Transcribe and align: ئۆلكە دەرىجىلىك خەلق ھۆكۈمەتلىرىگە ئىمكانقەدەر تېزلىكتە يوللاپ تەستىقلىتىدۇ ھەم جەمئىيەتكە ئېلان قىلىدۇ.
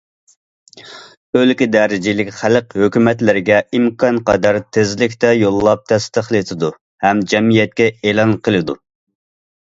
ئۆلكە 1.39 1.65
دەرىجىلىك 1.73 2.29
خەلق 2.37 2.71
ھۆكۈمەتلىرىگە 2.83 3.59
ئىمكانقەدەر 3.79 4.57
تېزلىكتە 4.77 5.33
يوللاپ 5.41 5.83
تەستىقلىتىدۇ 5.91 6.71
ھەم 7.07 7.21
جەمئىيەتكە 7.35 7.87
ئېلان 8.05 8.33
قىلىدۇ. 8.49 8.77